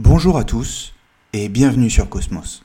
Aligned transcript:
Bonjour 0.00 0.38
à 0.38 0.44
tous 0.44 0.94
et 1.32 1.48
bienvenue 1.48 1.90
sur 1.90 2.08
Cosmos. 2.08 2.62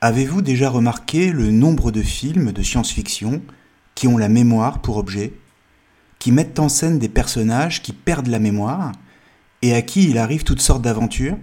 Avez-vous 0.00 0.40
déjà 0.40 0.70
remarqué 0.70 1.32
le 1.32 1.50
nombre 1.50 1.90
de 1.90 2.00
films 2.00 2.52
de 2.52 2.62
science-fiction 2.62 3.42
qui 3.96 4.06
ont 4.06 4.16
la 4.16 4.28
mémoire 4.28 4.80
pour 4.80 4.98
objet, 4.98 5.32
qui 6.20 6.30
mettent 6.30 6.60
en 6.60 6.68
scène 6.68 7.00
des 7.00 7.08
personnages 7.08 7.82
qui 7.82 7.92
perdent 7.92 8.28
la 8.28 8.38
mémoire 8.38 8.92
et 9.62 9.74
à 9.74 9.82
qui 9.82 10.08
il 10.08 10.16
arrive 10.16 10.44
toutes 10.44 10.62
sortes 10.62 10.80
d'aventures, 10.80 11.36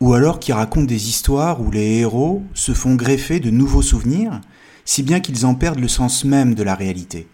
ou 0.00 0.12
alors 0.12 0.38
qui 0.38 0.52
racontent 0.52 0.84
des 0.84 1.08
histoires 1.08 1.62
où 1.62 1.70
les 1.70 2.00
héros 2.00 2.42
se 2.52 2.74
font 2.74 2.96
greffer 2.96 3.40
de 3.40 3.48
nouveaux 3.48 3.80
souvenirs, 3.80 4.42
si 4.84 5.02
bien 5.02 5.20
qu'ils 5.20 5.46
en 5.46 5.54
perdent 5.54 5.80
le 5.80 5.88
sens 5.88 6.26
même 6.26 6.54
de 6.54 6.62
la 6.62 6.74
réalité, 6.74 7.26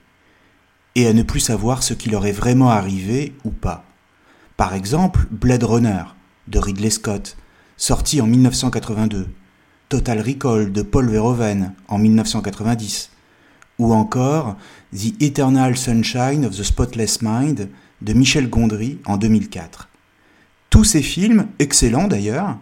et 0.94 1.08
à 1.08 1.14
ne 1.14 1.24
plus 1.24 1.40
savoir 1.40 1.82
ce 1.82 1.94
qui 1.94 2.10
leur 2.10 2.26
est 2.26 2.30
vraiment 2.30 2.70
arrivé 2.70 3.34
ou 3.42 3.50
pas. 3.50 3.86
Par 4.56 4.72
exemple, 4.72 5.26
Blade 5.32 5.64
Runner 5.64 6.04
de 6.50 6.58
Ridley 6.58 6.90
Scott, 6.90 7.36
sorti 7.76 8.20
en 8.20 8.26
1982, 8.26 9.28
Total 9.88 10.20
Recall 10.20 10.72
de 10.72 10.82
Paul 10.82 11.08
Verhoeven 11.08 11.72
en 11.88 11.98
1990, 11.98 13.10
ou 13.78 13.94
encore 13.94 14.56
The 14.92 15.20
Eternal 15.22 15.76
Sunshine 15.76 16.44
of 16.44 16.56
the 16.56 16.62
Spotless 16.62 17.22
Mind 17.22 17.68
de 18.02 18.12
Michel 18.12 18.50
Gondry 18.50 18.98
en 19.06 19.16
2004. 19.16 19.88
Tous 20.68 20.84
ces 20.84 21.02
films, 21.02 21.46
excellents 21.58 22.08
d'ailleurs, 22.08 22.58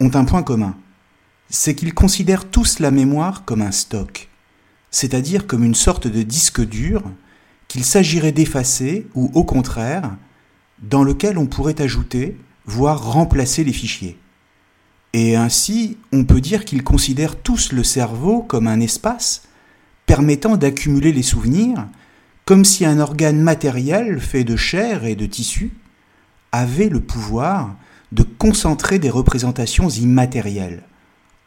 ont 0.00 0.10
un 0.14 0.24
point 0.24 0.42
commun. 0.42 0.76
C'est 1.48 1.74
qu'ils 1.74 1.94
considèrent 1.94 2.48
tous 2.48 2.80
la 2.80 2.90
mémoire 2.90 3.44
comme 3.44 3.62
un 3.62 3.72
stock, 3.72 4.28
c'est-à-dire 4.90 5.46
comme 5.46 5.64
une 5.64 5.74
sorte 5.74 6.06
de 6.06 6.22
disque 6.22 6.64
dur 6.64 7.02
qu'il 7.68 7.84
s'agirait 7.84 8.32
d'effacer 8.32 9.06
ou 9.14 9.30
au 9.34 9.44
contraire, 9.44 10.16
dans 10.82 11.02
lequel 11.02 11.38
on 11.38 11.46
pourrait 11.46 11.80
ajouter, 11.80 12.36
voire 12.66 13.12
remplacer 13.12 13.64
les 13.64 13.72
fichiers. 13.72 14.18
Et 15.12 15.36
ainsi, 15.36 15.96
on 16.12 16.24
peut 16.24 16.40
dire 16.40 16.64
qu'ils 16.64 16.84
considèrent 16.84 17.36
tous 17.36 17.72
le 17.72 17.84
cerveau 17.84 18.42
comme 18.42 18.66
un 18.66 18.80
espace 18.80 19.42
permettant 20.04 20.56
d'accumuler 20.56 21.12
les 21.12 21.22
souvenirs, 21.22 21.86
comme 22.44 22.64
si 22.64 22.84
un 22.84 23.00
organe 23.00 23.40
matériel 23.40 24.20
fait 24.20 24.44
de 24.44 24.56
chair 24.56 25.04
et 25.04 25.16
de 25.16 25.26
tissu 25.26 25.72
avait 26.52 26.88
le 26.88 27.00
pouvoir 27.00 27.74
de 28.12 28.22
concentrer 28.22 28.98
des 28.98 29.10
représentations 29.10 29.88
immatérielles, 29.88 30.84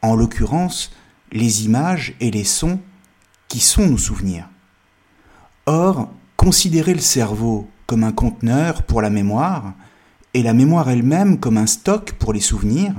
en 0.02 0.14
l'occurrence 0.14 0.92
les 1.32 1.64
images 1.64 2.14
et 2.20 2.30
les 2.30 2.44
sons 2.44 2.80
qui 3.48 3.60
sont 3.60 3.86
nos 3.86 3.98
souvenirs. 3.98 4.48
Or, 5.66 6.08
considérer 6.36 6.94
le 6.94 7.00
cerveau 7.00 7.68
comme 7.86 8.04
un 8.04 8.12
conteneur 8.12 8.82
pour 8.82 9.02
la 9.02 9.10
mémoire, 9.10 9.74
et 10.34 10.42
la 10.42 10.54
mémoire 10.54 10.88
elle-même 10.88 11.38
comme 11.40 11.58
un 11.58 11.66
stock 11.66 12.12
pour 12.12 12.32
les 12.32 12.40
souvenirs, 12.40 12.94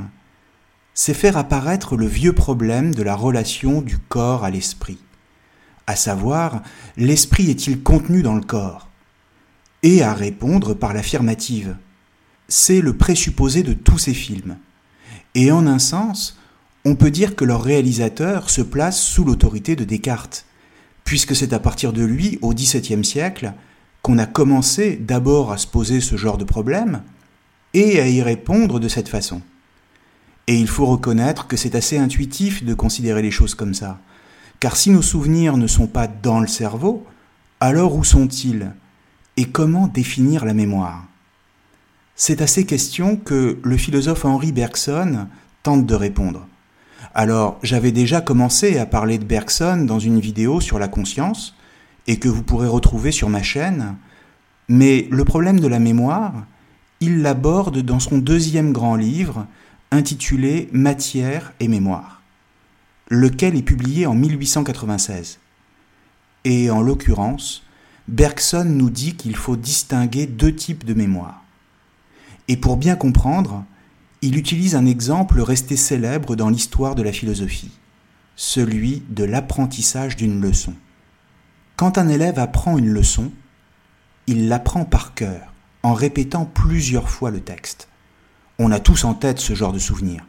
c'est 0.94 1.14
faire 1.14 1.38
apparaître 1.38 1.96
le 1.96 2.06
vieux 2.06 2.34
problème 2.34 2.94
de 2.94 3.04
la 3.04 3.16
relation 3.16 3.82
du 3.82 3.98
corps 3.98 4.44
à 4.44 4.50
l'esprit, 4.50 5.00
à 5.88 5.96
savoir 5.96 6.62
l'esprit 6.98 7.50
est-il 7.50 7.82
contenu 7.82 8.22
dans 8.22 8.36
le 8.36 8.42
corps 8.42 8.90
Et 9.84 10.04
à 10.04 10.14
répondre 10.14 10.74
par 10.74 10.94
l'affirmative. 10.94 11.78
C'est 12.50 12.82
le 12.82 12.98
présupposé 12.98 13.64
de 13.64 13.74
tous 13.74 13.98
ces 13.98 14.14
films. 14.14 14.58
Et 15.34 15.52
en 15.52 15.66
un 15.66 15.80
sens, 15.80 16.38
on 16.84 16.96
peut 16.96 17.12
dire 17.12 17.38
que 17.38 17.46
leur 17.46 17.64
réalisateur 17.64 18.50
se 18.50 18.62
place 18.62 19.00
sous 19.00 19.24
l'autorité 19.24 19.78
de 19.78 19.86
Descartes, 19.86 20.46
puisque 21.06 21.36
c'est 21.36 21.54
à 21.54 21.60
partir 21.60 21.94
de 21.94 22.04
lui, 22.04 22.38
au 22.42 22.54
XVIIe 22.54 23.06
siècle, 23.06 23.54
qu'on 24.02 24.18
a 24.18 24.26
commencé 24.26 24.98
d'abord 24.98 25.54
à 25.54 25.58
se 25.58 25.68
poser 25.68 26.02
ce 26.02 26.18
genre 26.18 26.38
de 26.38 26.44
problème 26.44 27.04
et 27.74 28.00
à 28.00 28.08
y 28.08 28.22
répondre 28.22 28.80
de 28.80 28.88
cette 28.88 29.10
façon. 29.10 29.42
Et 30.48 30.56
il 30.56 30.68
faut 30.68 30.86
reconnaître 30.86 31.48
que 31.48 31.58
c'est 31.58 31.76
assez 31.76 31.98
intuitif 31.98 32.64
de 32.64 32.74
considérer 32.74 33.22
les 33.22 33.32
choses 33.32 33.56
comme 33.56 33.74
ça. 33.74 34.00
Car 34.60 34.76
si 34.76 34.90
nos 34.90 35.02
souvenirs 35.02 35.58
ne 35.58 35.68
sont 35.68 35.88
pas 35.88 36.08
dans 36.08 36.40
le 36.40 36.48
cerveau, 36.48 37.06
alors 37.60 37.96
où 37.96 38.04
sont-ils? 38.04 38.72
Et 39.38 39.46
comment 39.46 39.88
définir 39.88 40.46
la 40.46 40.54
mémoire? 40.54 41.06
C'est 42.16 42.42
à 42.42 42.48
ces 42.48 42.66
questions 42.66 43.16
que 43.16 43.60
le 43.64 43.78
philosophe 43.78 44.26
Henri 44.26 44.52
Bergson 44.52 45.28
tente 45.64 45.86
de 45.86 45.96
répondre. 45.96 46.48
Alors, 47.16 47.60
j'avais 47.64 47.92
déjà 47.92 48.22
commencé 48.22 48.78
à 48.78 48.86
parler 48.86 49.18
de 49.18 49.26
Bergson 49.26 49.86
dans 49.86 50.00
une 50.00 50.20
vidéo 50.20 50.60
sur 50.62 50.80
la 50.80 50.88
conscience, 50.88 51.56
et 52.08 52.18
que 52.18 52.30
vous 52.30 52.44
pourrez 52.44 52.68
retrouver 52.68 53.12
sur 53.12 53.30
ma 53.30 53.44
chaîne, 53.44 53.96
mais 54.68 55.08
le 55.12 55.24
problème 55.24 55.60
de 55.60 55.68
la 55.68 55.80
mémoire, 55.80 56.34
il 57.02 57.24
l'aborde 57.24 57.80
dans 57.80 58.00
son 58.00 58.20
deuxième 58.20 58.72
grand 58.72 58.96
livre, 58.96 59.48
intitulé 59.90 60.70
Matière 60.72 61.52
et 61.60 61.68
mémoire, 61.68 62.22
lequel 63.10 63.56
est 63.56 63.64
publié 63.64 64.06
en 64.06 64.14
1896. 64.14 65.40
Et 66.46 66.70
en 66.70 66.82
l'occurrence, 66.82 67.64
Bergson 68.08 68.66
nous 68.66 68.92
dit 68.92 69.16
qu'il 69.16 69.36
faut 69.36 69.56
distinguer 69.56 70.28
deux 70.28 70.54
types 70.54 70.86
de 70.86 70.94
mémoire. 70.94 71.44
Et 72.48 72.56
pour 72.56 72.78
bien 72.78 72.96
comprendre, 72.96 73.66
il 74.22 74.38
utilise 74.38 74.76
un 74.76 74.86
exemple 74.86 75.42
resté 75.42 75.76
célèbre 75.76 76.36
dans 76.36 76.50
l'histoire 76.50 76.94
de 76.94 77.02
la 77.02 77.12
philosophie, 77.12 77.72
celui 78.36 79.02
de 79.10 79.24
l'apprentissage 79.24 80.16
d'une 80.16 80.40
leçon. 80.40 80.76
Quand 81.78 81.98
un 81.98 82.10
élève 82.10 82.38
apprend 82.38 82.78
une 82.78 82.90
leçon, 82.90 83.32
il 84.28 84.48
l'apprend 84.48 84.86
par 84.86 85.16
cœur, 85.16 85.51
en 85.84 85.94
répétant 85.94 86.46
plusieurs 86.46 87.10
fois 87.10 87.32
le 87.32 87.42
texte. 87.42 87.88
On 88.60 88.72
a 88.72 88.80
tous 88.80 89.04
en 89.04 89.14
tête 89.14 89.40
ce 89.40 89.56
genre 89.56 89.74
de 89.74 89.80
souvenir. 89.80 90.26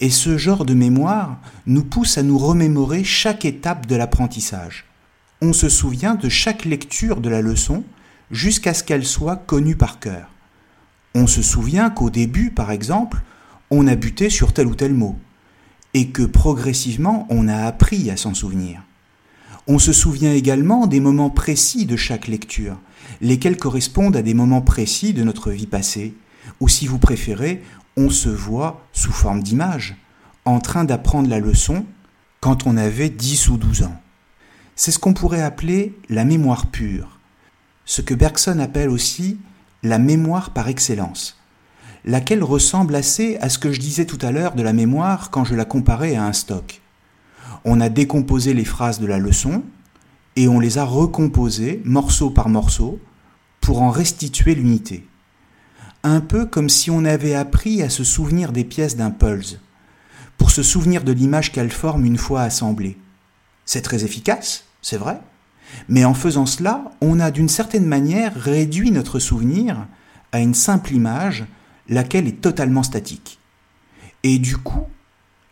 Et 0.00 0.10
ce 0.10 0.36
genre 0.36 0.64
de 0.64 0.74
mémoire 0.74 1.38
nous 1.66 1.84
pousse 1.84 2.18
à 2.18 2.22
nous 2.22 2.38
remémorer 2.38 3.04
chaque 3.04 3.44
étape 3.44 3.86
de 3.86 3.96
l'apprentissage. 3.96 4.84
On 5.40 5.52
se 5.52 5.68
souvient 5.68 6.14
de 6.14 6.28
chaque 6.28 6.64
lecture 6.64 7.20
de 7.20 7.28
la 7.28 7.42
leçon 7.42 7.84
jusqu'à 8.30 8.74
ce 8.74 8.84
qu'elle 8.84 9.06
soit 9.06 9.36
connue 9.36 9.76
par 9.76 9.98
cœur. 9.98 10.28
On 11.14 11.26
se 11.26 11.42
souvient 11.42 11.90
qu'au 11.90 12.10
début, 12.10 12.50
par 12.50 12.70
exemple, 12.70 13.22
on 13.70 13.86
a 13.86 13.94
buté 13.94 14.30
sur 14.30 14.52
tel 14.52 14.66
ou 14.66 14.74
tel 14.74 14.94
mot, 14.94 15.16
et 15.94 16.08
que 16.08 16.22
progressivement 16.22 17.26
on 17.30 17.48
a 17.48 17.64
appris 17.64 18.10
à 18.10 18.16
s'en 18.16 18.34
souvenir. 18.34 18.82
On 19.66 19.78
se 19.78 19.92
souvient 19.92 20.32
également 20.32 20.86
des 20.86 21.00
moments 21.00 21.30
précis 21.30 21.86
de 21.86 21.96
chaque 21.96 22.28
lecture, 22.28 22.78
lesquels 23.20 23.56
correspondent 23.56 24.16
à 24.16 24.22
des 24.22 24.34
moments 24.34 24.62
précis 24.62 25.12
de 25.12 25.22
notre 25.22 25.50
vie 25.50 25.66
passée, 25.66 26.14
ou 26.60 26.68
si 26.68 26.86
vous 26.86 26.98
préférez, 26.98 27.62
on 27.96 28.10
se 28.10 28.28
voit 28.28 28.86
sous 28.92 29.12
forme 29.12 29.42
d'image, 29.42 29.96
en 30.44 30.58
train 30.58 30.84
d'apprendre 30.84 31.28
la 31.28 31.38
leçon 31.38 31.84
quand 32.40 32.66
on 32.66 32.76
avait 32.76 33.10
10 33.10 33.48
ou 33.48 33.56
12 33.56 33.84
ans. 33.84 34.00
C'est 34.74 34.90
ce 34.90 34.98
qu'on 34.98 35.14
pourrait 35.14 35.42
appeler 35.42 35.94
la 36.08 36.24
mémoire 36.24 36.66
pure, 36.66 37.20
ce 37.84 38.02
que 38.02 38.14
Bergson 38.14 38.58
appelle 38.58 38.90
aussi 38.90 39.38
la 39.82 39.98
mémoire 39.98 40.50
par 40.50 40.68
excellence, 40.68 41.38
laquelle 42.04 42.42
ressemble 42.42 42.94
assez 42.94 43.36
à 43.38 43.48
ce 43.48 43.58
que 43.58 43.72
je 43.72 43.80
disais 43.80 44.06
tout 44.06 44.18
à 44.22 44.32
l'heure 44.32 44.54
de 44.54 44.62
la 44.62 44.72
mémoire 44.72 45.30
quand 45.30 45.44
je 45.44 45.54
la 45.54 45.64
comparais 45.64 46.16
à 46.16 46.24
un 46.24 46.32
stock. 46.32 46.80
On 47.64 47.80
a 47.80 47.88
décomposé 47.88 48.54
les 48.54 48.64
phrases 48.64 48.98
de 48.98 49.06
la 49.06 49.18
leçon 49.18 49.62
et 50.36 50.48
on 50.48 50.60
les 50.60 50.78
a 50.78 50.84
recomposées 50.84 51.82
morceau 51.84 52.30
par 52.30 52.48
morceau 52.48 53.00
pour 53.60 53.82
en 53.82 53.90
restituer 53.90 54.54
l'unité. 54.54 55.06
un 56.04 56.20
peu 56.20 56.46
comme 56.46 56.68
si 56.68 56.90
on 56.90 57.04
avait 57.04 57.34
appris 57.36 57.80
à 57.80 57.88
se 57.88 58.02
souvenir 58.02 58.50
des 58.50 58.64
pièces 58.64 58.96
d'un 58.96 59.12
pulse, 59.12 59.60
pour 60.36 60.50
se 60.50 60.64
souvenir 60.64 61.04
de 61.04 61.12
l'image 61.12 61.52
qu'elles 61.52 61.70
forment 61.70 62.04
une 62.04 62.18
fois 62.18 62.42
assemblées. 62.42 62.98
C'est 63.64 63.82
très 63.82 64.04
efficace, 64.04 64.64
c'est 64.80 64.96
vrai, 64.96 65.20
mais 65.88 66.04
en 66.04 66.14
faisant 66.14 66.46
cela, 66.46 66.90
on 67.00 67.20
a 67.20 67.30
d'une 67.30 67.48
certaine 67.48 67.86
manière 67.86 68.34
réduit 68.34 68.90
notre 68.90 69.20
souvenir 69.20 69.86
à 70.32 70.40
une 70.40 70.54
simple 70.54 70.92
image, 70.92 71.44
laquelle 71.88 72.26
est 72.26 72.40
totalement 72.40 72.82
statique. 72.82 73.38
Et 74.24 74.38
du 74.38 74.56
coup, 74.56 74.86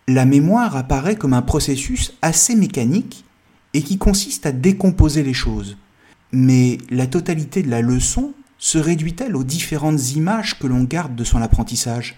la 0.08 0.24
mémoire 0.24 0.74
apparaît 0.76 1.16
comme 1.16 1.34
un 1.34 1.42
processus 1.42 2.14
assez 2.22 2.56
mécanique 2.56 3.24
et 3.74 3.82
qui 3.82 3.98
consiste 3.98 4.46
à 4.46 4.52
décomposer 4.52 5.22
les 5.22 5.34
choses. 5.34 5.76
Mais 6.32 6.78
la 6.90 7.06
totalité 7.06 7.62
de 7.62 7.70
la 7.70 7.82
leçon 7.82 8.32
se 8.58 8.78
réduit-elle 8.78 9.36
aux 9.36 9.44
différentes 9.44 10.12
images 10.12 10.58
que 10.58 10.66
l'on 10.66 10.84
garde 10.84 11.14
de 11.14 11.24
son 11.24 11.40
apprentissage? 11.40 12.16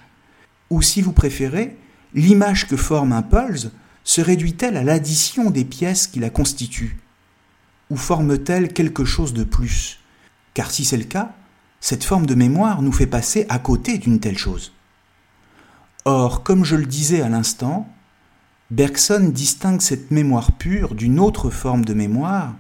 Ou 0.71 0.83
si 0.83 1.01
vous 1.03 1.13
préférez, 1.13 1.77
l'image 2.15 2.67
que 2.67 2.77
forme 2.77 3.13
un 3.13 3.23
pulse 3.23 3.71
se 4.05 4.21
réduit-elle 4.21 4.77
à 4.77 4.83
l'addition 4.83 5.51
des 5.51 5.65
pièces 5.65 6.07
qui 6.07 6.19
la 6.19 6.31
constituent? 6.31 6.99
Ou 7.91 7.97
forme-t-elle 7.97 8.73
quelque 8.73 9.05
chose 9.05 9.33
de 9.35 9.45
plus? 9.45 10.01
Car 10.55 10.71
si 10.71 10.85
c'est 10.85 10.97
le 10.97 11.05
cas, 11.05 11.35
cette 11.81 12.05
forme 12.05 12.27
de 12.27 12.35
mémoire 12.35 12.83
nous 12.83 12.93
fait 12.93 13.07
passer 13.07 13.47
à 13.49 13.59
côté 13.59 13.99
d'une 13.99 14.21
telle 14.21 14.39
chose. 14.39 14.73
Or, 16.05 16.43
comme 16.43 16.65
je 16.65 16.77
le 16.77 16.87
disais 16.87 17.23
à 17.23 17.29
l'instant, 17.29 17.89
Bergson 18.73 19.29
distingue 19.35 19.83
cette 19.83 20.11
mémoire 20.11 20.53
pure 20.53 20.95
d'une 20.95 21.21
autre 21.21 21.51
forme 21.51 21.85
de 21.85 21.93
mémoire 21.93 22.55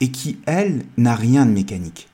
et 0.00 0.10
qui, 0.10 0.38
elle, 0.46 0.86
n'a 0.96 1.14
rien 1.14 1.44
de 1.44 1.50
mécanique. 1.50 2.08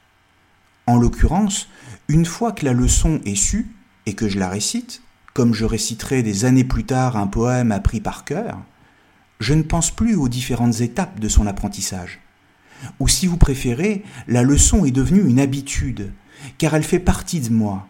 En 0.89 0.97
l'occurrence, 0.97 1.69
une 2.09 2.25
fois 2.25 2.51
que 2.51 2.65
la 2.65 2.73
leçon 2.73 3.21
est 3.25 3.37
sue 3.37 3.69
et 4.07 4.15
que 4.15 4.29
je 4.29 4.41
la 4.41 4.49
récite, 4.49 5.03
comme 5.35 5.55
je 5.55 5.65
réciterai 5.65 6.25
des 6.25 6.45
années 6.45 6.65
plus 6.65 6.83
tard 6.83 7.17
un 7.17 7.29
poème 7.29 7.71
appris 7.71 8.01
par 8.01 8.25
cœur, 8.25 8.59
je 9.39 9.55
ne 9.55 9.63
pense 9.63 9.93
plus 9.93 10.17
aux 10.17 10.29
différentes 10.29 10.81
étapes 10.81 11.21
de 11.21 11.29
son 11.29 11.47
apprentissage. 11.47 12.19
Ou 12.99 13.07
si 13.07 13.29
vous 13.29 13.37
préférez, 13.37 14.03
la 14.27 14.43
leçon 14.43 14.85
est 14.85 14.91
devenue 14.91 15.29
une 15.29 15.39
habitude, 15.39 16.13
car 16.59 16.75
elle 16.75 16.83
fait 16.83 16.99
partie 16.99 17.39
de 17.39 17.53
moi, 17.53 17.87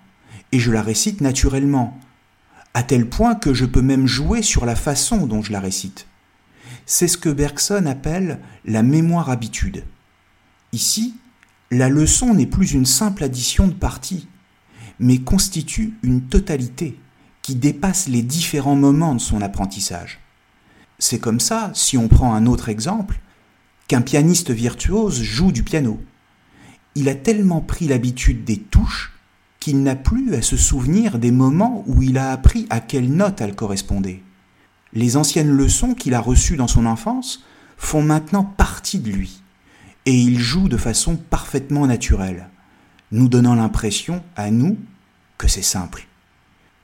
et 0.52 0.58
je 0.58 0.70
la 0.70 0.82
récite 0.82 1.22
naturellement, 1.22 1.98
à 2.74 2.82
tel 2.82 3.08
point 3.08 3.36
que 3.36 3.54
je 3.54 3.64
peux 3.64 3.82
même 3.82 4.06
jouer 4.06 4.42
sur 4.42 4.66
la 4.66 4.74
façon 4.74 5.26
dont 5.26 5.42
je 5.42 5.52
la 5.52 5.60
récite. 5.60 6.06
C'est 6.86 7.08
ce 7.08 7.16
que 7.16 7.28
Bergson 7.28 7.86
appelle 7.86 8.40
la 8.64 8.82
mémoire 8.82 9.30
habitude. 9.30 9.84
Ici, 10.72 11.14
la 11.70 11.88
leçon 11.88 12.34
n'est 12.34 12.46
plus 12.46 12.72
une 12.72 12.84
simple 12.84 13.24
addition 13.24 13.68
de 13.68 13.72
parties, 13.72 14.28
mais 14.98 15.18
constitue 15.18 15.94
une 16.02 16.22
totalité 16.22 16.98
qui 17.42 17.54
dépasse 17.54 18.08
les 18.08 18.22
différents 18.22 18.76
moments 18.76 19.14
de 19.14 19.20
son 19.20 19.40
apprentissage. 19.40 20.18
C'est 20.98 21.18
comme 21.18 21.40
ça, 21.40 21.70
si 21.74 21.96
on 21.96 22.08
prend 22.08 22.34
un 22.34 22.46
autre 22.46 22.68
exemple, 22.68 23.20
qu'un 23.86 24.02
pianiste 24.02 24.50
virtuose 24.50 25.22
joue 25.22 25.52
du 25.52 25.62
piano. 25.62 26.02
Il 26.94 27.08
a 27.08 27.14
tellement 27.14 27.60
pris 27.60 27.86
l'habitude 27.86 28.44
des 28.44 28.58
touches 28.58 29.13
qu'il 29.64 29.82
n'a 29.82 29.96
plus 29.96 30.34
à 30.34 30.42
se 30.42 30.58
souvenir 30.58 31.18
des 31.18 31.30
moments 31.30 31.84
où 31.86 32.02
il 32.02 32.18
a 32.18 32.32
appris 32.32 32.66
à 32.68 32.80
quelle 32.80 33.10
note 33.10 33.40
elles 33.40 33.54
correspondaient. 33.54 34.20
Les 34.92 35.16
anciennes 35.16 35.48
leçons 35.48 35.94
qu'il 35.94 36.12
a 36.12 36.20
reçues 36.20 36.58
dans 36.58 36.68
son 36.68 36.84
enfance 36.84 37.42
font 37.78 38.02
maintenant 38.02 38.44
partie 38.44 38.98
de 38.98 39.10
lui, 39.10 39.40
et 40.04 40.12
il 40.12 40.38
joue 40.38 40.68
de 40.68 40.76
façon 40.76 41.16
parfaitement 41.16 41.86
naturelle, 41.86 42.50
nous 43.10 43.26
donnant 43.26 43.54
l'impression, 43.54 44.22
à 44.36 44.50
nous, 44.50 44.76
que 45.38 45.48
c'est 45.48 45.62
simple. 45.62 46.08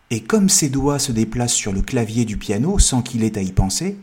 Et 0.09 0.23
comme 0.23 0.49
ses 0.49 0.71
doigts 0.71 0.99
se 0.99 1.13
déplacent 1.13 1.53
sur 1.53 1.75
le 1.75 1.83
clavier 1.83 2.25
du 2.25 2.39
piano 2.39 2.79
sans 2.79 3.03
qu'il 3.03 3.25
ait 3.25 3.37
à 3.37 3.43
y 3.43 3.53
penser, 3.53 3.99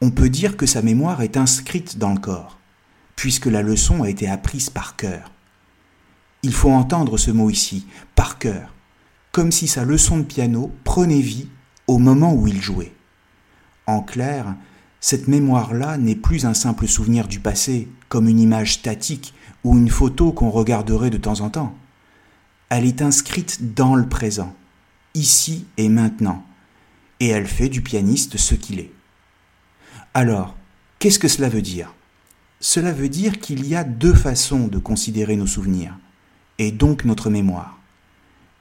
on 0.00 0.10
peut 0.10 0.30
dire 0.30 0.56
que 0.56 0.66
sa 0.66 0.82
mémoire 0.82 1.22
est 1.22 1.36
inscrite 1.36 1.96
dans 1.96 2.12
le 2.12 2.18
corps, 2.18 2.58
puisque 3.14 3.46
la 3.46 3.62
leçon 3.62 4.02
a 4.02 4.10
été 4.10 4.28
apprise 4.28 4.68
par 4.68 4.96
cœur. 4.96 5.30
Il 6.42 6.52
faut 6.54 6.70
entendre 6.70 7.18
ce 7.18 7.30
mot 7.30 7.50
ici, 7.50 7.86
par 8.14 8.38
cœur, 8.38 8.74
comme 9.30 9.52
si 9.52 9.68
sa 9.68 9.84
leçon 9.84 10.18
de 10.18 10.22
piano 10.22 10.72
prenait 10.84 11.20
vie 11.20 11.48
au 11.86 11.98
moment 11.98 12.32
où 12.32 12.46
il 12.46 12.60
jouait. 12.62 12.94
En 13.86 14.00
clair, 14.00 14.54
cette 15.00 15.28
mémoire-là 15.28 15.98
n'est 15.98 16.16
plus 16.16 16.46
un 16.46 16.54
simple 16.54 16.86
souvenir 16.86 17.28
du 17.28 17.40
passé, 17.40 17.88
comme 18.08 18.28
une 18.28 18.40
image 18.40 18.74
statique 18.74 19.34
ou 19.64 19.76
une 19.76 19.90
photo 19.90 20.32
qu'on 20.32 20.50
regarderait 20.50 21.10
de 21.10 21.18
temps 21.18 21.40
en 21.40 21.50
temps. 21.50 21.74
Elle 22.70 22.86
est 22.86 23.02
inscrite 23.02 23.74
dans 23.74 23.94
le 23.94 24.08
présent, 24.08 24.54
ici 25.14 25.66
et 25.76 25.88
maintenant, 25.88 26.44
et 27.18 27.28
elle 27.28 27.46
fait 27.46 27.68
du 27.68 27.82
pianiste 27.82 28.36
ce 28.36 28.54
qu'il 28.54 28.78
est. 28.78 28.92
Alors, 30.14 30.56
qu'est-ce 30.98 31.18
que 31.18 31.28
cela 31.28 31.48
veut 31.48 31.62
dire? 31.62 31.94
Cela 32.60 32.92
veut 32.92 33.08
dire 33.08 33.40
qu'il 33.40 33.66
y 33.66 33.74
a 33.74 33.84
deux 33.84 34.14
façons 34.14 34.68
de 34.68 34.78
considérer 34.78 35.36
nos 35.36 35.46
souvenirs 35.46 35.98
et 36.60 36.72
donc 36.72 37.06
notre 37.06 37.30
mémoire. 37.30 37.78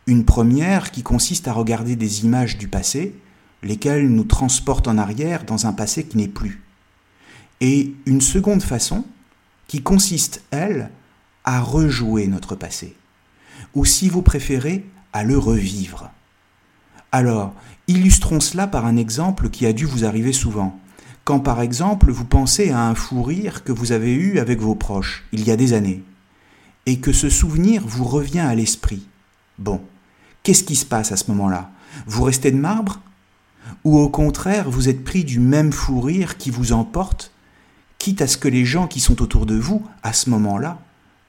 Une 0.07 0.23
première 0.23 0.89
qui 0.89 1.03
consiste 1.03 1.49
à 1.49 1.53
regarder 1.53 1.97
des 1.97 2.23
images 2.23 2.57
du 2.57 2.69
passé, 2.69 3.13
lesquelles 3.61 4.07
nous 4.07 4.23
transportent 4.23 4.87
en 4.87 4.97
arrière 4.97 5.43
dans 5.43 5.67
un 5.67 5.73
passé 5.73 6.05
qui 6.05 6.15
n'est 6.15 6.29
plus. 6.29 6.63
Et 7.59 7.93
une 8.05 8.21
seconde 8.21 8.63
façon 8.63 9.03
qui 9.67 9.83
consiste, 9.83 10.43
elle, 10.49 10.91
à 11.43 11.59
rejouer 11.59 12.27
notre 12.27 12.55
passé, 12.55 12.95
ou 13.75 13.83
si 13.83 14.07
vous 14.07 14.21
préférez, 14.21 14.85
à 15.11 15.25
le 15.25 15.37
revivre. 15.37 16.09
Alors, 17.11 17.53
illustrons 17.89 18.39
cela 18.39 18.65
par 18.65 18.85
un 18.85 18.95
exemple 18.95 19.49
qui 19.49 19.65
a 19.65 19.73
dû 19.73 19.85
vous 19.85 20.05
arriver 20.05 20.31
souvent. 20.31 20.79
Quand 21.25 21.41
par 21.41 21.59
exemple 21.59 22.11
vous 22.11 22.25
pensez 22.25 22.71
à 22.71 22.81
un 22.87 22.95
fou 22.95 23.23
rire 23.23 23.65
que 23.65 23.73
vous 23.73 23.91
avez 23.91 24.13
eu 24.13 24.39
avec 24.39 24.61
vos 24.61 24.75
proches 24.75 25.25
il 25.33 25.45
y 25.45 25.51
a 25.51 25.57
des 25.57 25.73
années 25.73 26.01
et 26.85 26.99
que 26.99 27.11
ce 27.13 27.29
souvenir 27.29 27.83
vous 27.85 28.05
revient 28.05 28.39
à 28.39 28.55
l'esprit. 28.55 29.03
Bon, 29.57 29.81
qu'est-ce 30.43 30.63
qui 30.63 30.75
se 30.75 30.85
passe 30.85 31.11
à 31.11 31.17
ce 31.17 31.29
moment-là? 31.31 31.71
Vous 32.07 32.23
restez 32.23 32.51
de 32.51 32.57
marbre? 32.57 32.99
Ou 33.83 33.97
au 33.97 34.09
contraire, 34.09 34.69
vous 34.69 34.89
êtes 34.89 35.03
pris 35.03 35.23
du 35.23 35.39
même 35.39 35.71
fou 35.71 36.01
rire 36.01 36.37
qui 36.37 36.49
vous 36.49 36.71
emporte, 36.71 37.31
quitte 37.97 38.21
à 38.21 38.27
ce 38.27 38.37
que 38.37 38.47
les 38.47 38.65
gens 38.65 38.87
qui 38.87 38.99
sont 38.99 39.21
autour 39.21 39.45
de 39.45 39.55
vous, 39.55 39.85
à 40.01 40.13
ce 40.13 40.29
moment-là, 40.29 40.79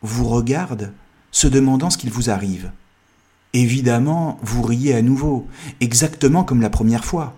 vous 0.03 0.27
regardent, 0.29 0.93
se 1.33 1.49
demandant 1.49 1.91
ce 1.91 1.99
qu'il 1.99 2.11
vous 2.11 2.31
arrive? 2.31 2.71
Évidemment, 3.53 4.39
vous 4.43 4.63
riez 4.63 4.95
à 4.95 5.03
nouveau, 5.03 5.49
exactement 5.81 6.45
comme 6.45 6.61
la 6.61 6.71
première 6.71 7.05
fois, 7.05 7.37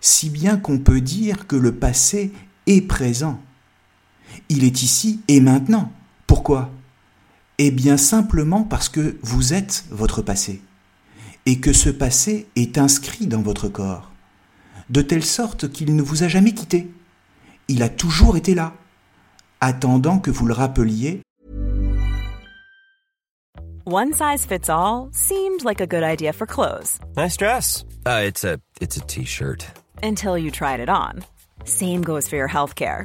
si 0.00 0.28
bien 0.28 0.58
qu'on 0.58 0.78
peut 0.78 1.00
dire 1.00 1.46
que 1.46 1.56
le 1.56 1.74
passé 1.74 2.32
est 2.66 2.82
présent. 2.82 3.40
Il 4.48 4.64
est 4.64 4.82
ici 4.82 5.20
et 5.28 5.40
maintenant. 5.40 5.90
Pourquoi? 6.26 6.70
Eh 7.62 7.70
bien 7.70 7.98
simplement 7.98 8.62
parce 8.62 8.88
que 8.88 9.18
vous 9.20 9.52
êtes 9.52 9.84
votre 9.90 10.22
passé, 10.22 10.62
et 11.44 11.60
que 11.60 11.74
ce 11.74 11.90
passé 11.90 12.48
est 12.56 12.78
inscrit 12.78 13.26
dans 13.26 13.42
votre 13.42 13.68
corps, 13.68 14.10
de 14.88 15.02
telle 15.02 15.22
sorte 15.22 15.70
qu'il 15.70 15.94
ne 15.94 16.00
vous 16.00 16.22
a 16.22 16.28
jamais 16.28 16.54
quitté. 16.54 16.90
Il 17.68 17.82
a 17.82 17.90
toujours 17.90 18.38
été 18.38 18.54
là, 18.54 18.72
attendant 19.60 20.20
que 20.20 20.30
vous 20.30 20.46
le 20.46 20.54
rappeliez. 20.54 21.20
One 23.86 24.14
size 24.14 24.46
fits 24.46 24.70
all 24.70 25.10
seemed 25.12 25.62
like 25.62 25.82
a 25.82 25.86
good 25.86 26.02
idea 26.02 26.32
for 26.32 26.46
clothes. 26.46 26.98
Nice 27.14 27.36
dress. 27.36 27.84
Uh, 28.06 28.22
it's 28.24 28.42
a 28.42 28.58
it's 28.80 28.96
a 28.96 29.00
t-shirt. 29.00 29.66
Until 30.02 30.38
you 30.38 30.50
tried 30.50 30.80
it 30.80 30.88
on. 30.88 31.24
Same 31.64 32.00
goes 32.00 32.26
for 32.26 32.36
your 32.36 32.48
healthcare. 32.48 33.04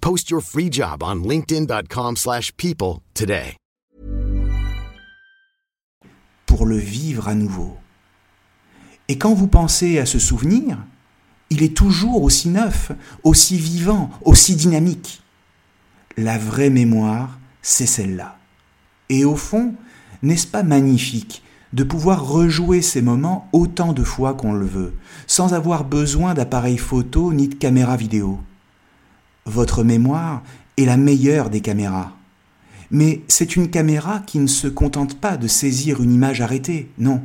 Post 0.00 0.30
your 0.30 0.42
free 0.42 0.68
job 0.70 1.02
on 1.02 1.24
linkedin.com/people 1.24 2.16
slash 2.16 2.52
people 2.56 3.02
today. 3.14 3.56
pour 6.50 6.66
le 6.66 6.76
vivre 6.76 7.28
à 7.28 7.36
nouveau. 7.36 7.76
Et 9.06 9.18
quand 9.18 9.32
vous 9.32 9.46
pensez 9.46 10.00
à 10.00 10.04
ce 10.04 10.18
souvenir, 10.18 10.78
il 11.48 11.62
est 11.62 11.76
toujours 11.76 12.24
aussi 12.24 12.48
neuf, 12.48 12.90
aussi 13.22 13.56
vivant, 13.56 14.10
aussi 14.24 14.56
dynamique. 14.56 15.22
La 16.16 16.38
vraie 16.38 16.68
mémoire, 16.68 17.38
c'est 17.62 17.86
celle-là. 17.86 18.36
Et 19.10 19.24
au 19.24 19.36
fond, 19.36 19.74
n'est-ce 20.22 20.48
pas 20.48 20.64
magnifique 20.64 21.44
de 21.72 21.84
pouvoir 21.84 22.26
rejouer 22.26 22.82
ces 22.82 23.00
moments 23.00 23.48
autant 23.52 23.92
de 23.92 24.02
fois 24.02 24.34
qu'on 24.34 24.52
le 24.52 24.66
veut, 24.66 24.94
sans 25.28 25.54
avoir 25.54 25.84
besoin 25.84 26.34
d'appareil 26.34 26.78
photo 26.78 27.32
ni 27.32 27.46
de 27.46 27.54
caméra 27.54 27.96
vidéo? 27.96 28.40
Votre 29.46 29.84
mémoire 29.84 30.42
est 30.76 30.84
la 30.84 30.96
meilleure 30.96 31.50
des 31.50 31.60
caméras. 31.60 32.16
Mais 32.90 33.22
c'est 33.28 33.56
une 33.56 33.70
caméra 33.70 34.20
qui 34.20 34.38
ne 34.38 34.46
se 34.46 34.66
contente 34.66 35.20
pas 35.20 35.36
de 35.36 35.46
saisir 35.46 36.02
une 36.02 36.12
image 36.12 36.40
arrêtée, 36.40 36.90
non. 36.98 37.22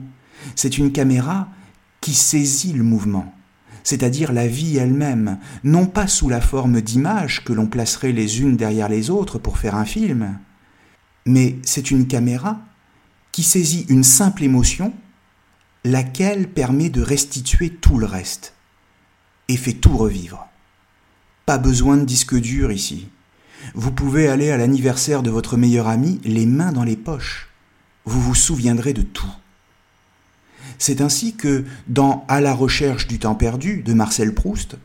C'est 0.56 0.78
une 0.78 0.92
caméra 0.92 1.50
qui 2.02 2.14
saisit 2.14 2.74
le 2.74 2.84
mouvement, 2.84 3.34
c'est-à-dire 3.84 4.32
la 4.32 4.48
vie 4.48 4.78
elle-même, 4.78 5.40
non 5.64 5.88
pas 5.88 6.08
sous 6.08 6.30
la 6.30 6.42
forme 6.42 6.82
d'images 6.82 7.44
que 7.44 7.54
l'on 7.54 7.66
placerait 7.66 8.12
les 8.12 8.42
unes 8.42 8.58
derrière 8.58 8.90
les 8.90 9.10
autres 9.10 9.40
pour 9.40 9.58
faire 9.58 9.76
un 9.76 9.86
film, 9.86 10.38
mais 11.26 11.58
c'est 11.64 11.90
une 11.90 12.06
caméra 12.06 12.60
qui 13.32 13.42
saisit 13.42 13.88
une 13.90 14.04
simple 14.04 14.44
émotion, 14.44 14.94
laquelle 15.84 16.48
permet 16.48 16.90
de 16.90 17.02
restituer 17.02 17.72
tout 17.72 17.98
le 17.98 18.06
reste, 18.06 18.54
et 19.48 19.58
fait 19.58 19.74
tout 19.74 19.98
revivre. 19.98 20.48
Pas 21.46 21.58
besoin 21.60 21.98
de 21.98 22.06
disque 22.06 22.36
dur 22.36 22.72
ici. 22.72 23.08
Vous 23.76 23.92
pouvez 23.92 24.28
aller 24.28 24.50
à 24.50 24.58
l'anniversaire 24.58 25.22
de 25.22 25.30
votre 25.30 25.58
meilleur 25.58 25.88
ami 25.88 26.20
les 26.24 26.46
mains 26.46 26.72
dans 26.72 26.84
les 26.84 26.96
poches. 26.96 27.50
Vous 28.06 28.22
vous 28.22 28.36
souviendrez 28.36 28.94
de 28.94 29.04
tout. 29.04 29.32
C'est 30.78 31.02
ainsi 31.02 31.36
que, 31.36 31.64
dans 31.88 32.26
À 32.28 32.42
la 32.42 32.54
recherche 32.54 33.08
du 33.08 33.20
temps 33.20 33.36
perdu 33.36 33.84
de 33.84 33.94
Marcel 33.94 34.34
Proust, 34.34 34.78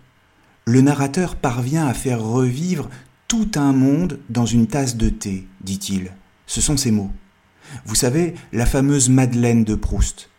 le 0.66 0.82
narrateur 0.82 1.36
parvient 1.36 1.86
à 1.86 1.94
faire 1.94 2.22
revivre 2.22 2.90
tout 3.26 3.50
un 3.56 3.72
monde 3.72 4.18
dans 4.28 4.46
une 4.46 4.66
tasse 4.66 4.96
de 4.96 5.08
thé, 5.08 5.46
dit-il. 5.62 6.12
Ce 6.46 6.60
sont 6.60 6.76
ses 6.76 6.90
mots. 6.90 7.10
Vous 7.86 7.94
savez, 7.94 8.34
la 8.52 8.66
fameuse 8.66 9.08
Madeleine 9.08 9.64
de 9.64 9.74
Proust, 9.74 10.29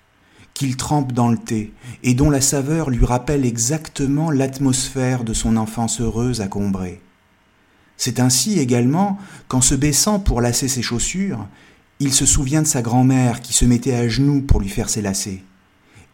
qu'il 0.53 0.77
trempe 0.77 1.13
dans 1.13 1.29
le 1.29 1.37
thé 1.37 1.73
et 2.03 2.13
dont 2.13 2.29
la 2.29 2.41
saveur 2.41 2.89
lui 2.89 3.05
rappelle 3.05 3.45
exactement 3.45 4.31
l'atmosphère 4.31 5.23
de 5.23 5.33
son 5.33 5.57
enfance 5.57 6.01
heureuse 6.01 6.41
à 6.41 6.47
Combray. 6.47 7.01
C'est 7.97 8.19
ainsi 8.19 8.59
également 8.59 9.19
qu'en 9.47 9.61
se 9.61 9.75
baissant 9.75 10.19
pour 10.19 10.41
lasser 10.41 10.67
ses 10.67 10.81
chaussures, 10.81 11.47
il 11.99 12.11
se 12.11 12.25
souvient 12.25 12.63
de 12.63 12.67
sa 12.67 12.81
grand-mère 12.81 13.41
qui 13.41 13.53
se 13.53 13.63
mettait 13.63 13.93
à 13.93 14.07
genoux 14.07 14.41
pour 14.41 14.59
lui 14.59 14.69
faire 14.69 14.89
ses 14.89 15.03
lacets, 15.03 15.43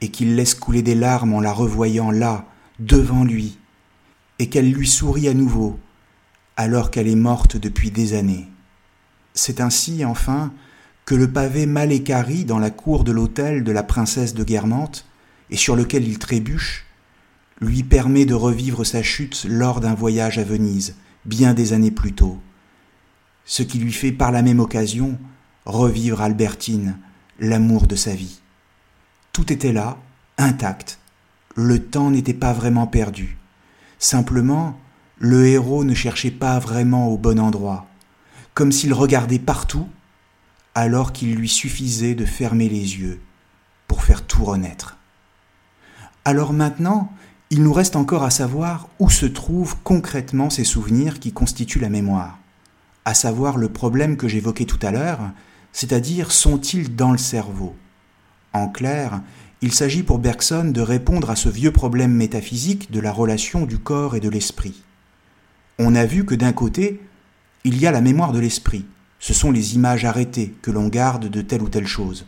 et 0.01 0.09
qu'il 0.09 0.35
laisse 0.35 0.53
couler 0.53 0.81
des 0.81 0.95
larmes 0.95 1.33
en 1.33 1.39
la 1.39 1.53
revoyant 1.53 2.11
là, 2.11 2.45
devant 2.79 3.23
lui, 3.23 3.57
et 4.37 4.49
qu'elle 4.49 4.69
lui 4.69 4.85
sourit 4.85 5.29
à 5.29 5.33
nouveau, 5.33 5.79
alors 6.57 6.91
qu'elle 6.91 7.07
est 7.07 7.15
morte 7.15 7.55
depuis 7.55 7.89
des 7.89 8.13
années. 8.13 8.47
C'est 9.33 9.61
ainsi, 9.61 10.03
enfin, 10.03 10.51
que 11.07 11.15
le 11.15 11.31
pavé 11.31 11.65
mal 11.67 11.93
équarri 11.93 12.43
dans 12.43 12.59
la 12.59 12.69
cour 12.69 13.05
de 13.05 13.13
l'hôtel 13.13 13.63
de 13.63 13.71
la 13.71 13.81
princesse 13.81 14.33
de 14.33 14.43
Guermantes, 14.43 15.05
et 15.49 15.55
sur 15.55 15.77
lequel 15.77 16.05
il 16.05 16.19
trébuche, 16.19 16.85
lui 17.61 17.83
permet 17.83 18.25
de 18.25 18.33
revivre 18.33 18.85
sa 18.85 19.01
chute 19.01 19.45
lors 19.47 19.79
d'un 19.79 19.93
voyage 19.93 20.37
à 20.37 20.43
Venise, 20.43 20.95
bien 21.23 21.53
des 21.53 21.71
années 21.71 21.91
plus 21.91 22.11
tôt, 22.11 22.39
ce 23.45 23.63
qui 23.63 23.79
lui 23.79 23.93
fait 23.93 24.11
par 24.11 24.33
la 24.33 24.41
même 24.41 24.59
occasion 24.59 25.17
revivre 25.65 26.21
Albertine, 26.21 26.97
l'amour 27.39 27.87
de 27.87 27.95
sa 27.95 28.13
vie. 28.13 28.41
Tout 29.31 29.53
était 29.53 29.71
là, 29.71 29.97
intact. 30.37 30.99
Le 31.55 31.79
temps 31.79 32.11
n'était 32.11 32.33
pas 32.33 32.51
vraiment 32.51 32.85
perdu. 32.85 33.37
Simplement, 33.97 34.77
le 35.19 35.47
héros 35.47 35.85
ne 35.85 35.93
cherchait 35.93 36.31
pas 36.31 36.59
vraiment 36.59 37.07
au 37.07 37.17
bon 37.17 37.39
endroit, 37.39 37.87
comme 38.53 38.73
s'il 38.73 38.93
regardait 38.93 39.39
partout, 39.39 39.87
alors 40.77 41.11
qu'il 41.11 41.33
lui 41.33 41.49
suffisait 41.49 42.13
de 42.13 42.23
fermer 42.23 42.69
les 42.69 42.99
yeux 42.99 43.19
pour 43.87 44.03
faire 44.03 44.27
tout 44.27 44.45
renaître. 44.45 44.99
Alors 46.23 46.53
maintenant, 46.53 47.11
il 47.49 47.63
nous 47.63 47.73
reste 47.73 47.95
encore 47.95 48.21
à 48.21 48.29
savoir 48.29 48.87
où 48.99 49.09
se 49.09 49.25
trouvent 49.25 49.77
concrètement 49.83 50.51
ces 50.51 50.63
souvenirs 50.63 51.19
qui 51.19 51.33
constituent 51.33 51.79
la 51.79 51.89
mémoire, 51.89 52.37
à 53.05 53.15
savoir 53.15 53.57
le 53.57 53.69
problème 53.69 54.17
que 54.17 54.27
j'évoquais 54.27 54.65
tout 54.65 54.77
à 54.83 54.91
l'heure, 54.91 55.31
c'est-à-dire 55.73 56.31
sont-ils 56.31 56.95
dans 56.95 57.11
le 57.11 57.17
cerveau? 57.17 57.75
En 58.53 58.69
clair, 58.69 59.23
il 59.61 59.73
s'agit 59.73 60.03
pour 60.03 60.19
Bergson 60.19 60.65
de 60.65 60.81
répondre 60.81 61.31
à 61.31 61.35
ce 61.35 61.49
vieux 61.49 61.71
problème 61.71 62.13
métaphysique 62.13 62.91
de 62.91 62.99
la 62.99 63.11
relation 63.11 63.65
du 63.65 63.79
corps 63.79 64.15
et 64.15 64.19
de 64.19 64.29
l'esprit. 64.29 64.83
On 65.79 65.95
a 65.95 66.05
vu 66.05 66.23
que 66.23 66.35
d'un 66.35 66.53
côté, 66.53 67.01
il 67.63 67.79
y 67.79 67.87
a 67.87 67.91
la 67.91 68.01
mémoire 68.01 68.31
de 68.31 68.37
l'esprit, 68.39 68.85
ce 69.27 69.33
sont 69.33 69.51
les 69.51 69.75
images 69.75 70.05
arrêtées 70.05 70.55
que 70.61 70.71
l'on 70.71 70.87
garde 70.87 71.27
de 71.27 71.41
telle 71.41 71.61
ou 71.61 71.67
telle 71.67 71.85
chose. 71.85 72.25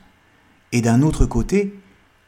Et 0.74 0.82
d'un 0.82 1.02
autre 1.02 1.26
côté, 1.26 1.80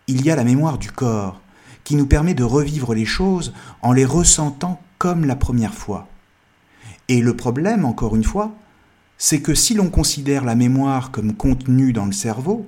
il 0.07 0.23
y 0.23 0.31
a 0.31 0.35
la 0.37 0.45
mémoire 0.45 0.77
du 0.77 0.89
corps, 0.89 1.41
qui 1.83 1.97
nous 1.97 2.05
permet 2.05 2.35
de 2.35 2.45
revivre 2.45 2.93
les 2.93 3.03
choses 3.03 3.53
en 3.81 3.91
les 3.91 4.05
ressentant 4.05 4.81
comme 4.97 5.25
la 5.25 5.35
première 5.35 5.73
fois. 5.73 6.07
Et 7.09 7.19
le 7.19 7.35
problème, 7.35 7.83
encore 7.83 8.15
une 8.15 8.23
fois, 8.23 8.55
c'est 9.17 9.41
que 9.41 9.55
si 9.55 9.73
l'on 9.73 9.89
considère 9.89 10.45
la 10.45 10.55
mémoire 10.55 11.11
comme 11.11 11.33
contenue 11.33 11.91
dans 11.91 12.05
le 12.05 12.13
cerveau, 12.13 12.65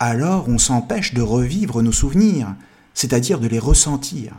alors 0.00 0.48
on 0.48 0.58
s'empêche 0.58 1.14
de 1.14 1.22
revivre 1.22 1.80
nos 1.80 1.92
souvenirs, 1.92 2.56
c'est-à-dire 2.92 3.38
de 3.38 3.46
les 3.46 3.60
ressentir. 3.60 4.32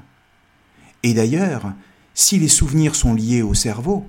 Et 1.04 1.14
d'ailleurs, 1.14 1.72
si 2.14 2.38
les 2.38 2.50
souvenirs 2.50 2.96
sont 2.96 3.14
liés 3.14 3.44
au 3.44 3.54
cerveau, 3.54 4.06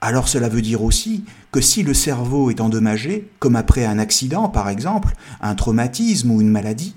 alors 0.00 0.28
cela 0.28 0.48
veut 0.48 0.62
dire 0.62 0.82
aussi 0.82 1.24
que 1.50 1.60
si 1.60 1.82
le 1.82 1.94
cerveau 1.94 2.50
est 2.50 2.60
endommagé, 2.60 3.30
comme 3.40 3.56
après 3.56 3.84
un 3.84 3.98
accident 3.98 4.48
par 4.48 4.68
exemple, 4.68 5.14
un 5.40 5.54
traumatisme 5.54 6.30
ou 6.30 6.40
une 6.40 6.50
maladie, 6.50 6.94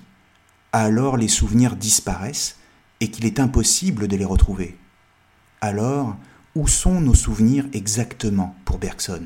alors 0.71 1.17
les 1.17 1.27
souvenirs 1.27 1.75
disparaissent 1.75 2.57
et 2.99 3.09
qu'il 3.09 3.25
est 3.25 3.39
impossible 3.39 4.07
de 4.07 4.15
les 4.15 4.25
retrouver. 4.25 4.77
Alors, 5.61 6.15
où 6.55 6.67
sont 6.67 7.01
nos 7.01 7.15
souvenirs 7.15 7.65
exactement 7.73 8.55
pour 8.65 8.77
Bergson? 8.77 9.23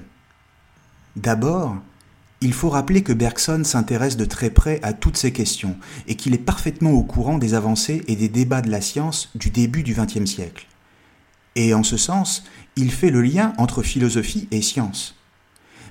D'abord, 1.15 1.75
il 2.41 2.53
faut 2.53 2.70
rappeler 2.70 3.03
que 3.03 3.13
Bergson 3.13 3.63
s'intéresse 3.63 4.17
de 4.17 4.25
très 4.25 4.50
près 4.50 4.79
à 4.84 4.94
toutes 4.94 5.17
ces 5.17 5.34
questions 5.34 5.77
et 6.08 6.15
qu'il 6.15 6.34
est 6.34 6.38
parfaitement 6.38 6.91
au 6.91 7.03
courant 7.03 7.38
des 7.38 7.53
avancées 7.53 8.03
et 8.08 8.15
des 8.15 8.29
débats 8.29 8.62
de 8.62 8.70
la 8.70 8.82
science 8.82 9.29
du 9.36 9.50
début 9.50 9.84
du 9.84 9.94
XXe 9.94 10.25
siècle. 10.25 10.67
Et 11.56 11.74
en 11.74 11.84
ce 11.84 11.98
sens, 11.98 12.44
il 12.76 12.92
fait 12.92 13.12
le 13.12 13.22
lien 13.22 13.54
entre 13.58 13.82
philosophie 13.82 14.48
et 14.52 14.62
science. 14.62 15.16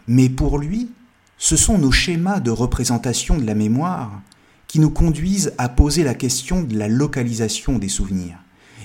Mais 0.06 0.28
pour 0.28 0.58
lui, 0.58 0.90
ce 1.38 1.56
sont 1.56 1.78
nos 1.78 1.92
schémas 1.92 2.40
de 2.40 2.50
représentation 2.50 3.38
de 3.38 3.46
la 3.46 3.54
mémoire 3.54 4.22
qui 4.66 4.80
nous 4.80 4.90
conduisent 4.90 5.54
à 5.58 5.68
poser 5.68 6.04
la 6.04 6.14
question 6.14 6.62
de 6.62 6.76
la 6.76 6.88
localisation 6.88 7.78
des 7.78 7.88
souvenirs 7.88 8.38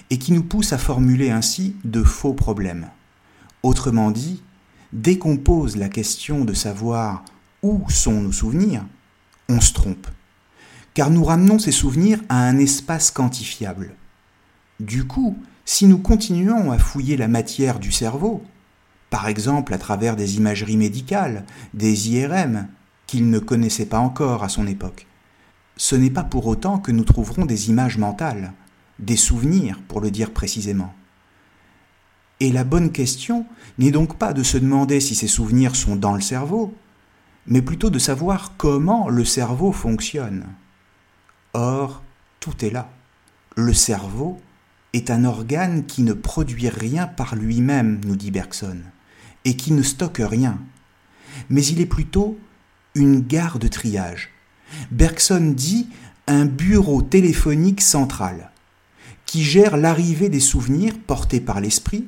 et 0.10 0.18
qui 0.18 0.32
nous 0.32 0.44
poussent 0.44 0.74
à 0.74 0.78
formuler 0.78 1.30
ainsi 1.30 1.76
de 1.84 2.04
faux 2.04 2.34
problèmes. 2.34 2.90
Autrement 3.64 4.12
dit, 4.12 4.42
dès 4.94 5.18
qu'on 5.18 5.38
pose 5.38 5.78
la 5.78 5.90
question 5.90 6.46
de 6.46 6.54
savoir 6.54 7.26
où 7.62 7.90
sont 7.90 8.22
nos 8.22 8.32
souvenirs, 8.32 8.86
on 9.50 9.60
se 9.62 9.74
trompe, 9.74 10.08
car 10.94 11.10
nous 11.10 11.24
ramenons 11.24 11.60
ces 11.60 11.72
souvenirs 11.72 12.20
à 12.30 12.42
un 12.48 12.58
espace 12.58 13.12
quantifiable. 13.12 13.96
Du 14.80 15.06
coup, 15.06 15.38
si 15.72 15.86
nous 15.86 16.00
continuons 16.00 16.72
à 16.72 16.80
fouiller 16.80 17.16
la 17.16 17.28
matière 17.28 17.78
du 17.78 17.92
cerveau, 17.92 18.44
par 19.12 19.28
exemple 19.28 19.72
à 19.72 19.78
travers 19.78 20.16
des 20.16 20.38
imageries 20.38 20.78
médicales, 20.78 21.46
des 21.76 22.10
IRM, 22.10 22.68
qu'il 23.06 23.30
ne 23.30 23.38
connaissait 23.38 23.86
pas 23.86 24.00
encore 24.00 24.44
à 24.44 24.50
son 24.50 24.66
époque, 24.66 25.06
ce 25.78 25.96
n'est 25.96 26.10
pas 26.10 26.24
pour 26.24 26.48
autant 26.48 26.80
que 26.80 26.92
nous 26.92 27.04
trouverons 27.04 27.46
des 27.46 27.70
images 27.70 28.00
mentales, 28.00 28.54
des 28.98 29.16
souvenirs 29.16 29.80
pour 29.88 30.02
le 30.02 30.10
dire 30.10 30.32
précisément. 30.32 30.92
Et 32.40 32.52
la 32.52 32.64
bonne 32.64 32.92
question 32.92 33.46
n'est 33.78 33.92
donc 33.92 34.18
pas 34.18 34.34
de 34.34 34.42
se 34.42 34.58
demander 34.58 35.00
si 35.00 35.14
ces 35.14 35.28
souvenirs 35.28 35.76
sont 35.76 35.96
dans 35.96 36.16
le 36.16 36.22
cerveau, 36.22 36.74
mais 37.46 37.62
plutôt 37.62 37.92
de 37.92 38.00
savoir 38.00 38.54
comment 38.58 39.08
le 39.08 39.24
cerveau 39.24 39.72
fonctionne. 39.72 40.48
Or, 41.54 42.02
tout 42.40 42.66
est 42.66 42.72
là. 42.72 42.90
Le 43.56 43.74
cerveau 43.74 44.42
est 44.94 45.12
un 45.12 45.26
organe 45.26 45.86
qui 45.86 46.02
ne 46.02 46.14
produit 46.14 46.70
rien 46.70 47.08
par 47.08 47.36
lui-même, 47.36 48.02
nous 48.06 48.16
dit 48.16 48.32
Bergson, 48.32 48.80
et 49.46 49.56
qui 49.56 49.72
ne 49.74 49.84
stocke 49.84 50.22
rien. 50.22 50.60
Mais 51.50 51.66
il 51.66 51.80
est 51.80 51.86
plutôt 51.86 52.40
une 52.96 53.22
gare 53.22 53.60
de 53.60 53.68
triage. 53.68 54.30
Bergson 54.92 55.54
dit 55.56 55.88
un 56.28 56.46
bureau 56.46 57.02
téléphonique 57.02 57.82
central, 57.82 58.52
qui 59.26 59.44
gère 59.44 59.78
l'arrivée 59.78 60.30
des 60.30 60.40
souvenirs 60.40 60.98
portés 61.06 61.40
par 61.40 61.62
l'esprit 61.62 62.08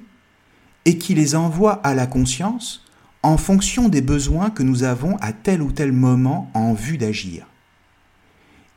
et 0.86 0.98
qui 0.98 1.14
les 1.14 1.36
envoie 1.36 1.74
à 1.74 1.94
la 1.94 2.08
conscience 2.08 2.84
en 3.24 3.38
fonction 3.38 3.90
des 3.90 4.02
besoins 4.02 4.50
que 4.50 4.64
nous 4.64 4.84
avons 4.84 5.18
à 5.18 5.32
tel 5.32 5.62
ou 5.62 5.72
tel 5.72 5.92
moment 5.92 6.50
en 6.56 6.74
vue 6.74 6.98
d'agir. 6.98 7.46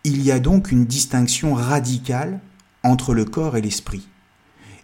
Il 0.04 0.22
y 0.22 0.30
a 0.30 0.38
donc 0.38 0.70
une 0.70 0.84
distinction 0.84 1.54
radicale 1.54 2.40
entre 2.84 3.14
le 3.14 3.24
corps 3.24 3.56
et 3.56 3.60
l'esprit, 3.60 4.06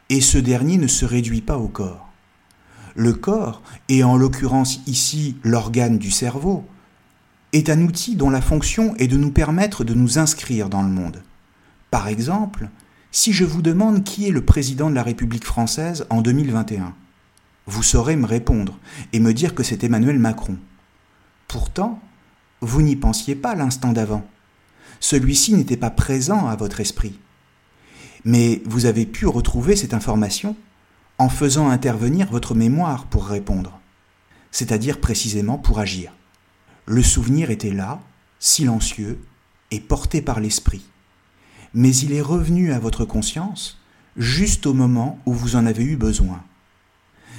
et 0.08 0.20
ce 0.20 0.38
dernier 0.38 0.76
ne 0.76 0.88
se 0.88 1.04
réduit 1.04 1.40
pas 1.40 1.58
au 1.58 1.68
corps. 1.68 2.08
Le 2.96 3.12
corps, 3.12 3.62
et 3.88 4.02
en 4.02 4.16
l'occurrence 4.16 4.80
ici 4.86 5.36
l'organe 5.44 5.98
du 5.98 6.10
cerveau, 6.10 6.66
est 7.52 7.70
un 7.70 7.80
outil 7.82 8.16
dont 8.16 8.30
la 8.30 8.40
fonction 8.40 8.94
est 8.96 9.06
de 9.06 9.16
nous 9.16 9.30
permettre 9.30 9.84
de 9.84 9.94
nous 9.94 10.18
inscrire 10.18 10.68
dans 10.68 10.82
le 10.82 10.88
monde. 10.88 11.22
Par 11.90 12.08
exemple, 12.08 12.68
si 13.12 13.32
je 13.32 13.44
vous 13.44 13.62
demande 13.62 14.04
qui 14.04 14.26
est 14.26 14.32
le 14.32 14.44
président 14.44 14.90
de 14.90 14.94
la 14.94 15.02
République 15.02 15.44
française 15.44 16.06
en 16.10 16.22
2021, 16.22 16.94
vous 17.66 17.82
saurez 17.82 18.16
me 18.16 18.26
répondre 18.26 18.78
et 19.12 19.20
me 19.20 19.32
dire 19.32 19.54
que 19.54 19.62
c'est 19.62 19.84
Emmanuel 19.84 20.18
Macron. 20.18 20.56
Pourtant, 21.48 22.00
vous 22.60 22.82
n'y 22.82 22.96
pensiez 22.96 23.34
pas 23.34 23.54
l'instant 23.54 23.92
d'avant. 23.92 24.24
Celui-ci 25.00 25.54
n'était 25.54 25.76
pas 25.76 25.90
présent 25.90 26.46
à 26.48 26.56
votre 26.56 26.80
esprit. 26.80 27.18
Mais 28.24 28.62
vous 28.66 28.86
avez 28.86 29.06
pu 29.06 29.26
retrouver 29.26 29.76
cette 29.76 29.94
information 29.94 30.56
en 31.18 31.28
faisant 31.28 31.68
intervenir 31.68 32.30
votre 32.30 32.54
mémoire 32.54 33.04
pour 33.06 33.26
répondre, 33.26 33.78
c'est-à-dire 34.50 35.00
précisément 35.00 35.58
pour 35.58 35.78
agir. 35.78 36.12
Le 36.86 37.02
souvenir 37.02 37.50
était 37.50 37.72
là, 37.72 38.00
silencieux 38.38 39.20
et 39.70 39.80
porté 39.80 40.22
par 40.22 40.40
l'esprit. 40.40 40.82
Mais 41.74 41.94
il 41.94 42.12
est 42.12 42.22
revenu 42.22 42.72
à 42.72 42.78
votre 42.78 43.04
conscience 43.04 43.78
juste 44.16 44.66
au 44.66 44.74
moment 44.74 45.18
où 45.26 45.32
vous 45.32 45.56
en 45.56 45.66
avez 45.66 45.84
eu 45.84 45.96
besoin. 45.96 46.42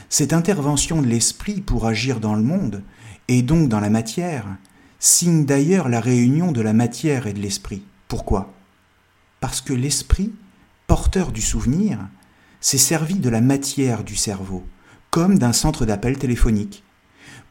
Cette 0.09 0.33
intervention 0.33 1.01
de 1.01 1.07
l'esprit 1.07 1.61
pour 1.61 1.85
agir 1.85 2.19
dans 2.19 2.35
le 2.35 2.43
monde, 2.43 2.83
et 3.27 3.41
donc 3.41 3.69
dans 3.69 3.79
la 3.79 3.89
matière, 3.89 4.45
signe 4.99 5.45
d'ailleurs 5.45 5.89
la 5.89 5.99
réunion 5.99 6.51
de 6.51 6.61
la 6.61 6.73
matière 6.73 7.27
et 7.27 7.33
de 7.33 7.39
l'esprit. 7.39 7.83
Pourquoi? 8.07 8.53
Parce 9.39 9.61
que 9.61 9.73
l'esprit, 9.73 10.31
porteur 10.91 11.31
du 11.31 11.39
souvenir, 11.39 11.99
s'est 12.59 12.77
servi 12.77 13.15
de 13.15 13.29
la 13.29 13.39
matière 13.39 14.03
du 14.03 14.17
cerveau, 14.17 14.65
comme 15.09 15.39
d'un 15.39 15.53
centre 15.53 15.85
d'appel 15.85 16.17
téléphonique, 16.17 16.83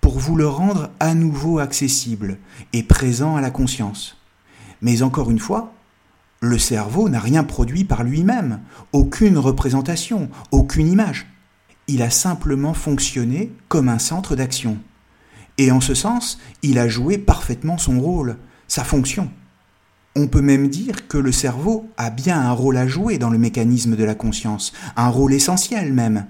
pour 0.02 0.18
vous 0.18 0.36
le 0.36 0.46
rendre 0.46 0.90
à 1.00 1.14
nouveau 1.14 1.58
accessible 1.58 2.36
et 2.74 2.82
présent 2.82 3.36
à 3.36 3.40
la 3.40 3.50
conscience. 3.50 4.18
Mais 4.82 5.00
encore 5.00 5.30
une 5.30 5.38
fois, 5.38 5.72
le 6.42 6.58
cerveau 6.58 7.08
n'a 7.08 7.18
rien 7.18 7.42
produit 7.42 7.84
par 7.84 8.04
lui-même, 8.04 8.60
aucune 8.92 9.38
représentation, 9.38 10.28
aucune 10.50 10.88
image 10.88 11.26
il 11.88 12.02
a 12.02 12.10
simplement 12.10 12.74
fonctionné 12.74 13.52
comme 13.68 13.88
un 13.88 13.98
centre 13.98 14.36
d'action. 14.36 14.76
Et 15.56 15.70
en 15.70 15.80
ce 15.80 15.94
sens, 15.94 16.38
il 16.60 16.78
a 16.78 16.88
joué 16.88 17.16
parfaitement 17.16 17.78
son 17.78 18.00
rôle, 18.00 18.36
sa 18.68 18.84
fonction. 18.84 19.30
On 20.16 20.26
peut 20.26 20.40
même 20.40 20.68
dire 20.68 21.06
que 21.08 21.18
le 21.18 21.32
cerveau 21.32 21.88
a 21.96 22.10
bien 22.10 22.40
un 22.40 22.52
rôle 22.52 22.76
à 22.76 22.86
jouer 22.86 23.18
dans 23.18 23.30
le 23.30 23.38
mécanisme 23.38 23.96
de 23.96 24.04
la 24.04 24.14
conscience, 24.14 24.72
un 24.96 25.08
rôle 25.08 25.32
essentiel 25.32 25.92
même, 25.92 26.26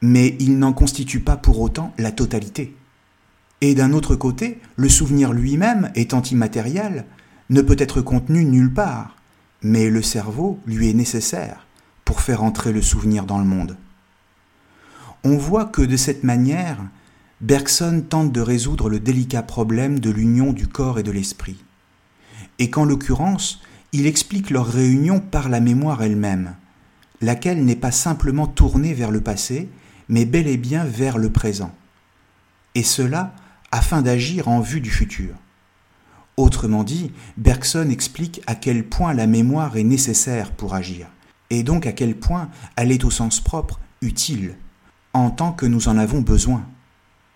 mais 0.00 0.36
il 0.38 0.58
n'en 0.58 0.72
constitue 0.72 1.20
pas 1.20 1.36
pour 1.36 1.60
autant 1.60 1.92
la 1.98 2.12
totalité. 2.12 2.76
Et 3.60 3.74
d'un 3.74 3.92
autre 3.92 4.16
côté, 4.16 4.60
le 4.76 4.88
souvenir 4.88 5.32
lui-même, 5.32 5.90
étant 5.94 6.22
immatériel, 6.22 7.04
ne 7.50 7.62
peut 7.62 7.76
être 7.78 8.00
contenu 8.00 8.44
nulle 8.44 8.72
part, 8.72 9.16
mais 9.62 9.90
le 9.90 10.02
cerveau 10.02 10.58
lui 10.66 10.88
est 10.88 10.94
nécessaire 10.94 11.66
pour 12.04 12.20
faire 12.20 12.42
entrer 12.42 12.72
le 12.72 12.80
souvenir 12.80 13.24
dans 13.24 13.38
le 13.38 13.44
monde 13.44 13.76
on 15.24 15.36
voit 15.36 15.66
que 15.66 15.82
de 15.82 15.96
cette 15.96 16.24
manière, 16.24 16.78
Bergson 17.40 18.04
tente 18.08 18.32
de 18.32 18.40
résoudre 18.40 18.88
le 18.88 19.00
délicat 19.00 19.42
problème 19.42 19.98
de 19.98 20.10
l'union 20.10 20.52
du 20.52 20.66
corps 20.66 20.98
et 20.98 21.02
de 21.02 21.10
l'esprit. 21.10 21.62
Et 22.60 22.70
qu'en 22.70 22.84
l'occurrence, 22.84 23.60
il 23.92 24.06
explique 24.06 24.50
leur 24.50 24.66
réunion 24.66 25.18
par 25.18 25.48
la 25.48 25.58
mémoire 25.58 26.02
elle-même, 26.02 26.54
laquelle 27.20 27.64
n'est 27.64 27.74
pas 27.74 27.90
simplement 27.90 28.46
tournée 28.46 28.94
vers 28.94 29.10
le 29.10 29.20
passé, 29.20 29.68
mais 30.08 30.24
bel 30.24 30.46
et 30.46 30.56
bien 30.56 30.84
vers 30.84 31.18
le 31.18 31.30
présent. 31.30 31.74
Et 32.76 32.84
cela 32.84 33.34
afin 33.72 34.02
d'agir 34.02 34.48
en 34.48 34.60
vue 34.60 34.80
du 34.80 34.90
futur. 34.90 35.34
Autrement 36.36 36.84
dit, 36.84 37.12
Bergson 37.36 37.88
explique 37.90 38.40
à 38.46 38.54
quel 38.54 38.88
point 38.88 39.14
la 39.14 39.26
mémoire 39.26 39.76
est 39.76 39.84
nécessaire 39.84 40.52
pour 40.52 40.74
agir, 40.74 41.08
et 41.50 41.62
donc 41.62 41.86
à 41.86 41.92
quel 41.92 42.16
point 42.16 42.48
elle 42.76 42.92
est 42.92 43.04
au 43.04 43.10
sens 43.10 43.40
propre 43.40 43.80
utile 44.00 44.54
en 45.12 45.30
tant 45.30 45.52
que 45.52 45.66
nous 45.66 45.88
en 45.88 45.98
avons 45.98 46.20
besoin. 46.20 46.64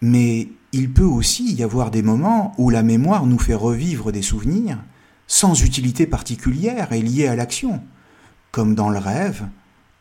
Mais 0.00 0.48
il 0.72 0.92
peut 0.92 1.02
aussi 1.02 1.54
y 1.54 1.62
avoir 1.62 1.90
des 1.90 2.02
moments 2.02 2.52
où 2.58 2.70
la 2.70 2.82
mémoire 2.82 3.26
nous 3.26 3.38
fait 3.38 3.54
revivre 3.54 4.12
des 4.12 4.22
souvenirs 4.22 4.78
sans 5.26 5.62
utilité 5.62 6.06
particulière 6.06 6.92
et 6.92 7.02
liés 7.02 7.26
à 7.26 7.36
l'action, 7.36 7.82
comme 8.50 8.74
dans 8.74 8.90
le 8.90 8.98
rêve 8.98 9.46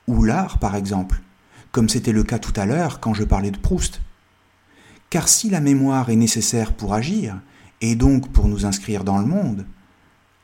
ou 0.07 0.23
l'art 0.23 0.59
par 0.59 0.75
exemple, 0.75 1.21
comme 1.71 1.89
c'était 1.89 2.11
le 2.11 2.23
cas 2.23 2.39
tout 2.39 2.53
à 2.55 2.65
l'heure 2.65 2.99
quand 2.99 3.13
je 3.13 3.23
parlais 3.23 3.51
de 3.51 3.57
Proust. 3.57 4.01
Car 5.09 5.27
si 5.27 5.49
la 5.49 5.59
mémoire 5.59 6.09
est 6.09 6.15
nécessaire 6.15 6.73
pour 6.73 6.93
agir, 6.93 7.39
et 7.81 7.95
donc 7.95 8.31
pour 8.31 8.47
nous 8.47 8.65
inscrire 8.65 9.03
dans 9.03 9.17
le 9.17 9.25
monde, 9.25 9.65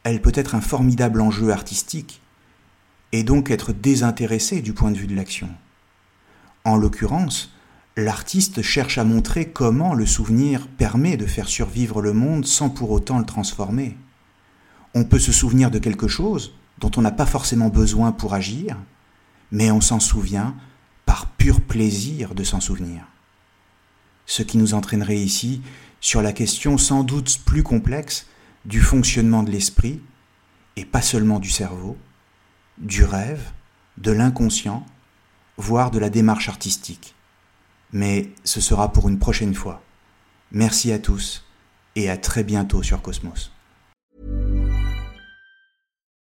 elle 0.03 0.21
peut 0.21 0.31
être 0.35 0.55
un 0.55 0.61
formidable 0.61 1.21
enjeu 1.21 1.51
artistique, 1.51 2.21
et 3.11 3.23
donc 3.23 3.51
être 3.51 3.73
désintéressée 3.73 4.61
du 4.61 4.73
point 4.73 4.91
de 4.91 4.97
vue 4.97 5.07
de 5.07 5.15
l'action. 5.15 5.49
En 6.63 6.77
l'occurrence, 6.77 7.51
l'artiste 7.97 8.61
cherche 8.61 8.97
à 8.97 9.03
montrer 9.03 9.49
comment 9.49 9.93
le 9.93 10.05
souvenir 10.05 10.67
permet 10.67 11.17
de 11.17 11.25
faire 11.25 11.47
survivre 11.47 12.01
le 12.01 12.13
monde 12.13 12.45
sans 12.45 12.69
pour 12.69 12.91
autant 12.91 13.19
le 13.19 13.25
transformer. 13.25 13.97
On 14.95 15.03
peut 15.03 15.19
se 15.19 15.31
souvenir 15.31 15.71
de 15.71 15.79
quelque 15.79 16.07
chose 16.07 16.53
dont 16.79 16.91
on 16.97 17.01
n'a 17.01 17.11
pas 17.11 17.25
forcément 17.25 17.69
besoin 17.69 18.11
pour 18.11 18.33
agir, 18.33 18.77
mais 19.51 19.71
on 19.71 19.81
s'en 19.81 19.99
souvient 19.99 20.55
par 21.05 21.27
pur 21.27 21.61
plaisir 21.61 22.35
de 22.35 22.43
s'en 22.43 22.59
souvenir. 22.59 23.01
Ce 24.25 24.43
qui 24.43 24.57
nous 24.57 24.73
entraînerait 24.73 25.17
ici 25.17 25.61
sur 26.01 26.21
la 26.21 26.33
question 26.33 26.77
sans 26.77 27.03
doute 27.03 27.39
plus 27.45 27.63
complexe 27.63 28.27
du 28.65 28.81
fonctionnement 28.81 29.43
de 29.43 29.51
l'esprit, 29.51 30.01
et 30.75 30.85
pas 30.85 31.01
seulement 31.01 31.39
du 31.39 31.49
cerveau, 31.49 31.97
du 32.77 33.03
rêve, 33.03 33.51
de 33.97 34.11
l'inconscient, 34.11 34.85
voire 35.57 35.91
de 35.91 35.99
la 35.99 36.09
démarche 36.09 36.47
artistique. 36.47 37.15
Mais 37.91 38.31
ce 38.43 38.61
sera 38.61 38.93
pour 38.93 39.09
une 39.09 39.19
prochaine 39.19 39.53
fois. 39.53 39.81
Merci 40.51 40.91
à 40.91 40.99
tous 40.99 41.45
et 41.95 42.09
à 42.09 42.17
très 42.17 42.43
bientôt 42.43 42.81
sur 42.81 43.01
Cosmos. 43.01 43.51